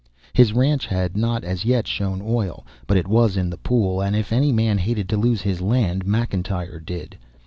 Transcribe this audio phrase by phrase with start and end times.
[0.33, 4.15] His ranch had not as yet shown oil, but it was in the pool, and
[4.15, 7.19] if any man hated to lose his land McIntyre did.